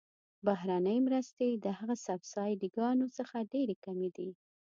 [0.45, 4.29] بهرنۍ مرستې د هغه سبسایډي ګانو څخه ډیرې کمې دي.